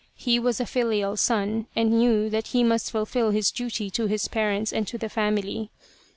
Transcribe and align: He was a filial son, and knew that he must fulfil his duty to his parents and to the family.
He 0.15 0.39
was 0.39 0.59
a 0.59 0.65
filial 0.65 1.15
son, 1.15 1.67
and 1.75 1.91
knew 1.91 2.27
that 2.31 2.47
he 2.47 2.63
must 2.63 2.89
fulfil 2.89 3.29
his 3.29 3.51
duty 3.51 3.91
to 3.91 4.07
his 4.07 4.27
parents 4.27 4.73
and 4.73 4.87
to 4.87 4.97
the 4.97 5.09
family. 5.09 5.69